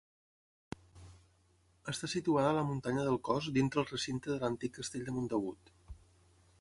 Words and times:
Està 1.93 2.09
situada 2.13 2.53
a 2.53 2.55
la 2.59 2.63
muntanya 2.69 3.03
del 3.09 3.19
Cós 3.29 3.51
dintre 3.59 3.83
el 3.85 3.89
recinte 3.93 4.33
de 4.33 4.39
l'antic 4.45 4.77
Castell 4.79 5.09
de 5.11 5.19
Montagut. 5.19 5.75